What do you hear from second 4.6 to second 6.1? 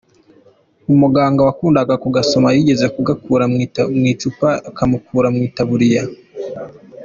kamukuramo itaburiya.